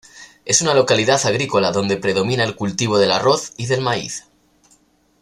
Es 0.45 0.63
una 0.63 0.73
localidad 0.73 1.21
agrícola, 1.27 1.71
donde 1.71 1.95
predomina 1.95 2.43
el 2.43 2.55
cultivo 2.55 2.97
del 2.97 3.11
arroz 3.11 3.53
y 3.55 3.67
del 3.67 3.81
maíz. 3.81 4.25